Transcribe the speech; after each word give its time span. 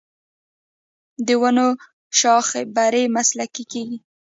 د 1.25 1.29
ونو 1.41 1.67
شاخه 2.19 2.61
بري 2.75 3.03
مسلکي 3.15 3.63
کیږي. 3.71 3.97